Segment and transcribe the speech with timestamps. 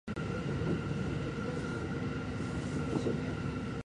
[0.07, 0.21] 野球
[2.95, 3.13] をする。